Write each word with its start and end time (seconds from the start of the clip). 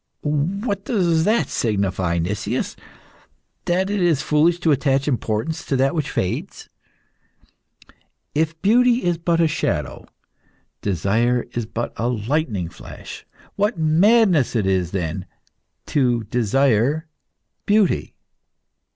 "What 0.21 0.83
does 0.83 1.25
that 1.25 1.47
signify, 1.49 2.17
Nicias? 2.17 2.75
That 3.65 3.91
it 3.91 4.01
is 4.01 4.23
foolish 4.23 4.59
to 4.61 4.71
attach 4.71 5.07
importance 5.07 5.63
to 5.67 5.75
that 5.75 5.93
which 5.93 6.09
fades?" 6.09 6.69
"If 8.33 8.59
beauty 8.63 9.03
is 9.03 9.19
but 9.19 9.39
a 9.39 9.47
shadow, 9.47 10.07
desire 10.81 11.45
is 11.51 11.67
but 11.67 11.93
a 11.97 12.07
lightning 12.09 12.69
flash. 12.69 13.27
What 13.55 13.77
madness 13.77 14.55
it 14.55 14.65
is, 14.65 14.89
then, 14.89 15.27
to 15.85 16.23
desire 16.23 17.07
beauty! 17.67 18.15